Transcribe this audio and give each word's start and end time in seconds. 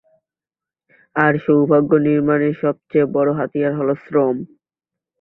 আর 1.15 1.33
সৌভাগ্য 1.45 1.91
নির্মাণের 2.07 2.53
সবচেয়ে 2.61 3.05
বড় 3.15 3.29
হাতিয়ার 3.39 3.73
হলো 3.79 3.93
শ্রম। 4.03 4.35